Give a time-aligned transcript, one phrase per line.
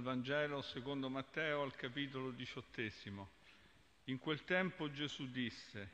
[0.00, 3.28] Dal Vangelo secondo Matteo al capitolo diciottesimo.
[4.04, 5.90] In quel tempo Gesù disse,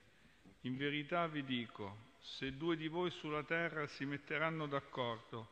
[0.60, 5.48] in verità vi dico, se due di voi sulla terra si metteranno d'accordo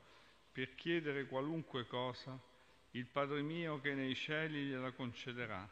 [0.52, 2.38] per chiedere qualunque cosa,
[2.92, 5.68] il Padre mio che nei cieli gliela concederà,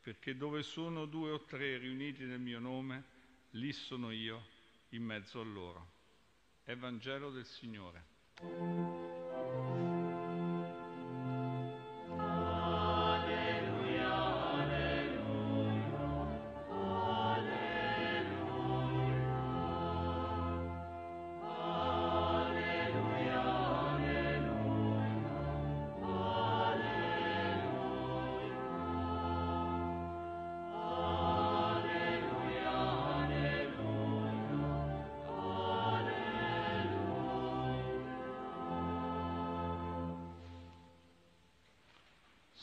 [0.00, 3.04] perché dove sono due o tre riuniti nel mio nome,
[3.50, 4.46] lì sono io
[4.90, 5.90] in mezzo a loro.
[6.64, 9.01] Evangelo del Signore.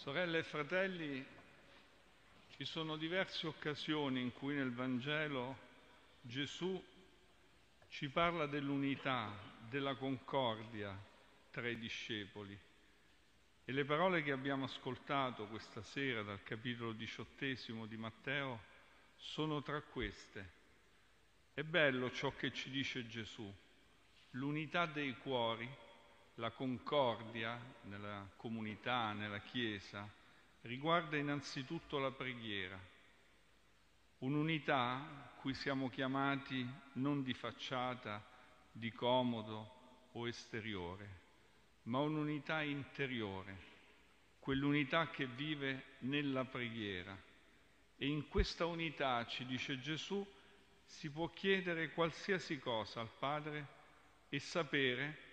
[0.09, 1.23] Sorelle e fratelli,
[2.55, 5.55] ci sono diverse occasioni in cui nel Vangelo
[6.21, 6.83] Gesù
[7.89, 9.31] ci parla dell'unità,
[9.69, 10.99] della concordia
[11.51, 12.57] tra i discepoli.
[13.65, 18.63] E le parole che abbiamo ascoltato questa sera dal capitolo diciottesimo di Matteo
[19.15, 20.49] sono tra queste.
[21.53, 23.47] È bello ciò che ci dice Gesù,
[24.31, 25.69] l'unità dei cuori
[26.39, 30.09] la concordia nella comunità, nella Chiesa,
[30.61, 32.79] riguarda innanzitutto la preghiera,
[34.19, 38.25] un'unità cui siamo chiamati non di facciata,
[38.71, 41.07] di comodo o esteriore,
[41.83, 43.57] ma un'unità interiore,
[44.39, 47.17] quell'unità che vive nella preghiera.
[47.97, 50.25] E in questa unità, ci dice Gesù,
[50.85, 53.67] si può chiedere qualsiasi cosa al Padre
[54.29, 55.27] e sapere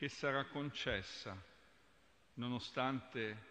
[0.00, 1.36] che sarà concessa,
[2.36, 3.48] nonostante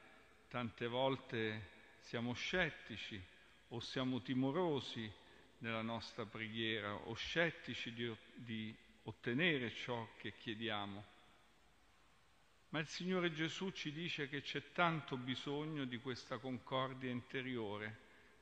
[0.48, 3.24] tante volte siamo scettici
[3.68, 5.08] o siamo timorosi
[5.60, 11.06] nella nostra preghiera o scettici di, di ottenere ciò che chiediamo.
[12.70, 18.00] Ma il Signore Gesù ci dice che c'è tanto bisogno di questa concordia interiore,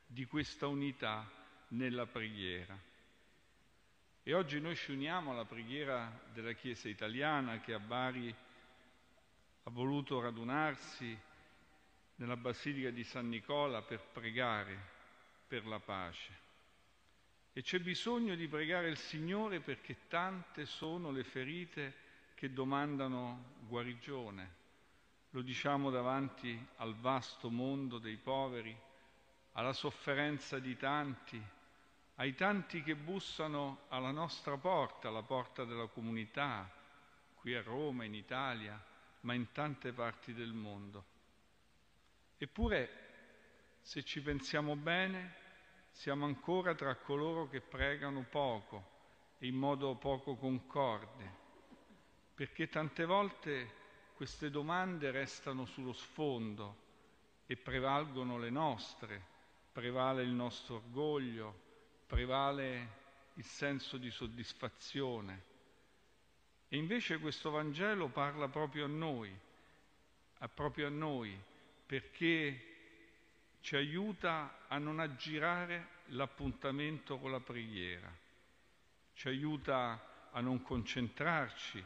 [0.07, 1.29] di questa unità
[1.71, 2.95] nella preghiera.
[4.27, 8.27] E oggi noi ci uniamo alla preghiera della Chiesa italiana che a Bari
[9.63, 11.17] ha voluto radunarsi
[12.15, 14.77] nella Basilica di San Nicola per pregare
[15.47, 16.33] per la pace.
[17.53, 21.95] E c'è bisogno di pregare il Signore perché tante sono le ferite
[22.35, 24.55] che domandano guarigione.
[25.29, 28.77] Lo diciamo davanti al vasto mondo dei poveri,
[29.53, 31.41] alla sofferenza di tanti
[32.19, 36.69] ai tanti che bussano alla nostra porta, alla porta della comunità,
[37.35, 38.81] qui a Roma, in Italia,
[39.21, 41.05] ma in tante parti del mondo.
[42.37, 43.05] Eppure,
[43.81, 45.45] se ci pensiamo bene,
[45.91, 48.95] siamo ancora tra coloro che pregano poco
[49.37, 51.31] e in modo poco concorde,
[52.33, 53.75] perché tante volte
[54.15, 56.85] queste domande restano sullo sfondo
[57.45, 59.23] e prevalgono le nostre,
[59.71, 61.65] prevale il nostro orgoglio,
[62.07, 62.95] prevale
[63.35, 65.43] il senso di soddisfazione.
[66.69, 69.37] E invece questo Vangelo parla proprio a noi,
[70.39, 71.39] a proprio a noi,
[71.85, 72.75] perché
[73.61, 78.11] ci aiuta a non aggirare l'appuntamento con la preghiera,
[79.13, 81.83] ci aiuta a non concentrarci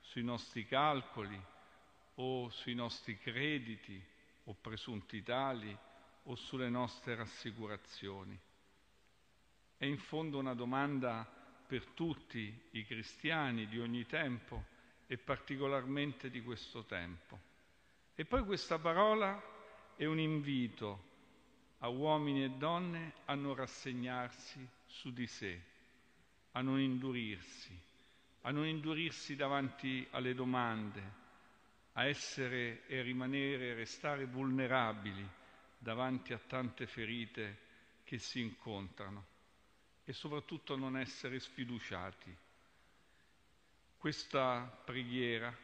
[0.00, 1.40] sui nostri calcoli
[2.16, 4.02] o sui nostri crediti
[4.44, 5.76] o presunti tali
[6.24, 8.38] o sulle nostre rassicurazioni.
[9.76, 11.28] È in fondo una domanda
[11.66, 14.64] per tutti i cristiani di ogni tempo
[15.06, 17.38] e particolarmente di questo tempo.
[18.14, 19.42] E poi questa parola
[19.96, 21.12] è un invito
[21.78, 25.60] a uomini e donne a non rassegnarsi su di sé,
[26.52, 27.76] a non indurirsi,
[28.42, 31.22] a non indurirsi davanti alle domande,
[31.92, 35.28] a essere e rimanere e restare vulnerabili
[35.76, 37.58] davanti a tante ferite
[38.04, 39.32] che si incontrano
[40.04, 42.36] e soprattutto non essere sfiduciati.
[43.96, 45.54] Questa preghiera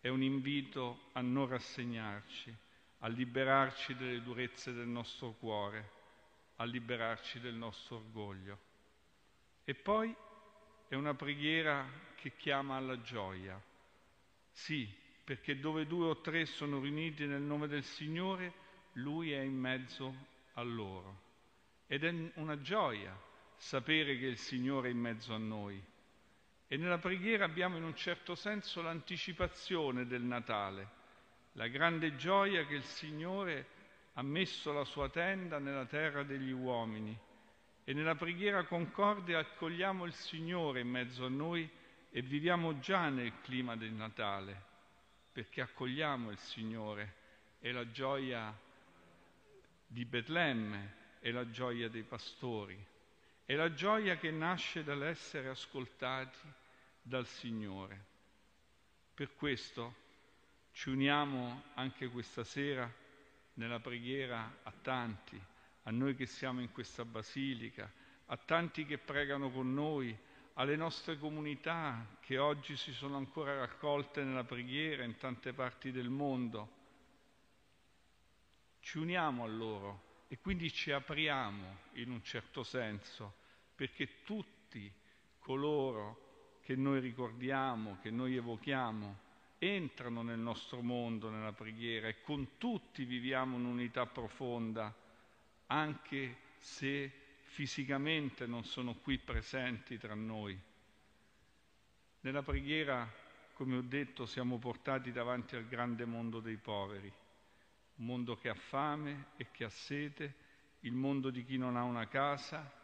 [0.00, 2.54] è un invito a non rassegnarci,
[2.98, 5.90] a liberarci delle durezze del nostro cuore,
[6.56, 8.58] a liberarci del nostro orgoglio.
[9.64, 10.14] E poi
[10.88, 13.60] è una preghiera che chiama alla gioia.
[14.50, 14.86] Sì,
[15.24, 18.52] perché dove due o tre sono riuniti nel nome del Signore,
[18.94, 20.14] Lui è in mezzo
[20.54, 21.30] a loro.
[21.86, 23.18] Ed è una gioia
[23.62, 25.80] sapere che il Signore è in mezzo a noi.
[26.66, 30.88] E nella preghiera abbiamo in un certo senso l'anticipazione del Natale,
[31.52, 33.66] la grande gioia che il Signore
[34.14, 37.16] ha messo la sua tenda nella terra degli uomini.
[37.84, 41.68] E nella preghiera concorde accogliamo il Signore in mezzo a noi
[42.10, 44.60] e viviamo già nel clima del Natale,
[45.30, 47.14] perché accogliamo il Signore.
[47.60, 48.52] E la gioia
[49.86, 52.90] di Betlemme è la gioia dei pastori,
[53.52, 56.38] è la gioia che nasce dall'essere ascoltati
[57.02, 58.02] dal Signore.
[59.12, 59.94] Per questo
[60.72, 62.90] ci uniamo anche questa sera
[63.54, 65.38] nella preghiera a tanti,
[65.82, 67.92] a noi che siamo in questa basilica,
[68.24, 70.16] a tanti che pregano con noi,
[70.54, 76.08] alle nostre comunità che oggi si sono ancora raccolte nella preghiera in tante parti del
[76.08, 76.80] mondo.
[78.80, 83.40] Ci uniamo a loro e quindi ci apriamo in un certo senso
[83.82, 84.92] perché tutti
[85.40, 89.18] coloro che noi ricordiamo, che noi evochiamo,
[89.58, 94.94] entrano nel nostro mondo, nella preghiera e con tutti viviamo un'unità profonda,
[95.66, 97.10] anche se
[97.42, 100.56] fisicamente non sono qui presenti tra noi.
[102.20, 103.12] Nella preghiera,
[103.54, 107.12] come ho detto, siamo portati davanti al grande mondo dei poveri,
[107.96, 110.34] un mondo che ha fame e che ha sete,
[110.82, 112.78] il mondo di chi non ha una casa,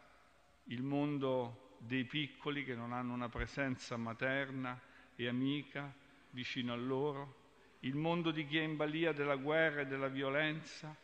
[0.69, 4.79] il mondo dei piccoli che non hanno una presenza materna
[5.15, 5.93] e amica,
[6.31, 7.37] vicino a loro,
[7.81, 10.95] il mondo di chi è in balia della guerra e della violenza,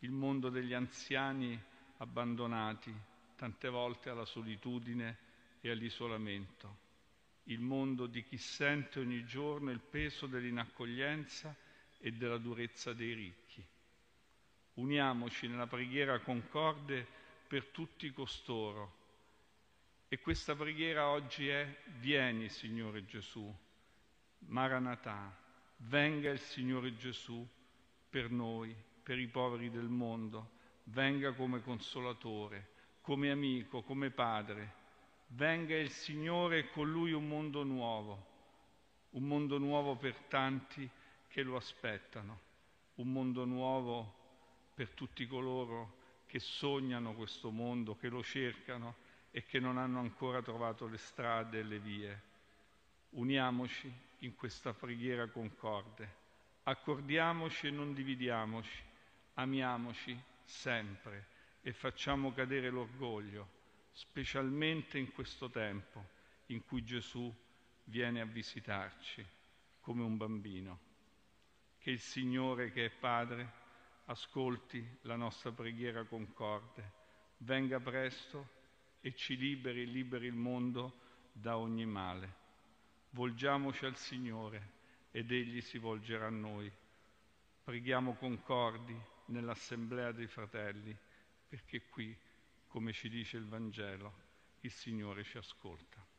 [0.00, 1.60] il mondo degli anziani
[1.98, 2.94] abbandonati,
[3.36, 5.18] tante volte alla solitudine
[5.60, 6.78] e all'isolamento,
[7.44, 11.54] il mondo di chi sente ogni giorno il peso dell'inaccoglienza
[11.98, 13.64] e della durezza dei ricchi.
[14.74, 17.20] Uniamoci nella preghiera concorde
[17.52, 18.94] per tutti costoro.
[20.08, 23.54] E questa preghiera oggi è Vieni, Signore Gesù.
[24.46, 25.36] Maranatà,
[25.76, 27.46] venga il Signore Gesù
[28.08, 30.52] per noi, per i poveri del mondo,
[30.84, 32.70] venga come consolatore,
[33.02, 34.72] come amico, come padre,
[35.26, 38.26] venga il Signore e con lui un mondo nuovo,
[39.10, 40.88] un mondo nuovo per tanti
[41.28, 42.40] che lo aspettano,
[42.94, 44.14] un mondo nuovo
[44.72, 46.00] per tutti coloro
[46.32, 48.94] che sognano questo mondo, che lo cercano
[49.32, 52.22] e che non hanno ancora trovato le strade e le vie.
[53.10, 56.20] Uniamoci in questa preghiera concorde.
[56.62, 58.82] Accordiamoci e non dividiamoci,
[59.34, 61.26] amiamoci sempre
[61.60, 63.46] e facciamo cadere l'orgoglio,
[63.92, 66.02] specialmente in questo tempo
[66.46, 67.30] in cui Gesù
[67.84, 69.22] viene a visitarci
[69.82, 70.78] come un bambino.
[71.76, 73.60] Che il Signore che è Padre
[74.06, 76.92] ascolti la nostra preghiera concorde,
[77.38, 78.60] venga presto
[79.00, 80.98] e ci liberi, liberi il mondo
[81.32, 82.40] da ogni male.
[83.10, 86.70] Volgiamoci al Signore ed Egli si volgerà a noi.
[87.62, 90.96] Preghiamo concordi nell'assemblea dei fratelli,
[91.48, 92.16] perché qui,
[92.66, 94.14] come ci dice il Vangelo,
[94.60, 96.11] il Signore ci ascolta.